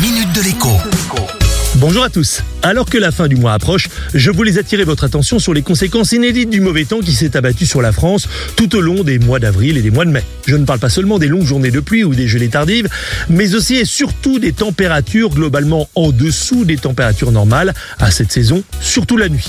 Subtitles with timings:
[0.00, 1.47] minute de l'écho.
[1.80, 2.42] Bonjour à tous.
[2.62, 6.10] Alors que la fin du mois approche, je voulais attirer votre attention sur les conséquences
[6.10, 9.38] inédites du mauvais temps qui s'est abattu sur la France tout au long des mois
[9.38, 10.24] d'avril et des mois de mai.
[10.48, 12.88] Je ne parle pas seulement des longues journées de pluie ou des gelées tardives,
[13.28, 18.64] mais aussi et surtout des températures globalement en dessous des températures normales à cette saison,
[18.80, 19.48] surtout la nuit.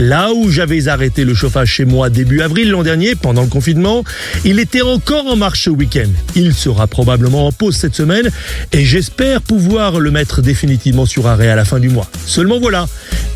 [0.00, 4.02] Là où j'avais arrêté le chauffage chez moi début avril l'an dernier, pendant le confinement,
[4.44, 6.08] il était encore en marche ce week-end.
[6.34, 8.30] Il sera probablement en pause cette semaine
[8.72, 12.08] et j'espère pouvoir le mettre définitivement sur arrêt à la fin du mois.
[12.24, 12.88] Seulement voilà,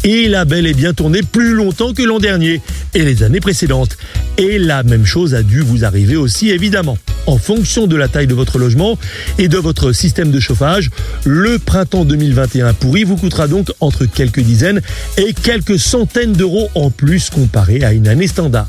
[0.05, 2.63] il a bel et bien tourné plus longtemps que l'an dernier
[2.95, 3.99] et les années précédentes.
[4.39, 6.97] Et la même chose a dû vous arriver aussi évidemment.
[7.27, 8.99] En fonction de la taille de votre logement
[9.39, 10.91] et de votre système de chauffage,
[11.25, 14.81] le printemps 2021 pourri vous coûtera donc entre quelques dizaines
[15.17, 18.67] et quelques centaines d'euros en plus comparé à une année standard.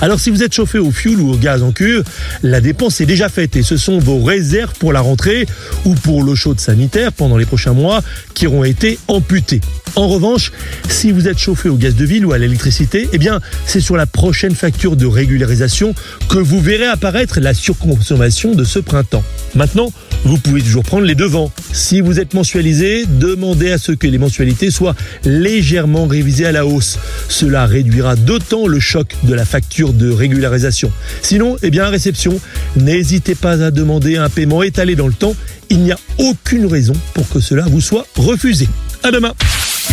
[0.00, 2.04] Alors si vous êtes chauffé au fioul ou au gaz en cuve,
[2.42, 5.46] la dépense est déjà faite et ce sont vos réserves pour la rentrée
[5.84, 8.02] ou pour l'eau chaude sanitaire pendant les prochains mois
[8.34, 9.60] qui auront été amputées.
[9.96, 10.52] En revanche,
[10.90, 13.96] si vous êtes chauffé au gaz de ville ou à l'électricité, eh bien, c'est sur
[13.96, 15.94] la prochaine facture de régularisation
[16.28, 19.24] que vous verrez apparaître la surconsommation de ce printemps.
[19.54, 19.92] Maintenant,
[20.24, 21.50] vous pouvez toujours prendre les devants.
[21.72, 24.94] Si vous êtes mensualisé, demandez à ce que les mensualités soient
[25.24, 26.98] légèrement révisées à la hausse.
[27.28, 30.92] Cela réduira d'autant le choc de la facture de régularisation.
[31.22, 32.38] Sinon, eh bien, à réception,
[32.76, 35.34] n'hésitez pas à demander un paiement étalé dans le temps.
[35.70, 38.68] Il n'y a aucune raison pour que cela vous soit refusé.
[39.02, 39.32] À demain.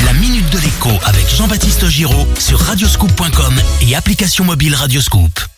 [0.05, 3.53] La minute de l'écho avec Jean-Baptiste Giraud sur radioscoop.com
[3.87, 5.52] et application mobile Radioscoop.